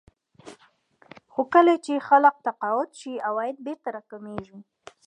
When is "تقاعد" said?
2.47-2.89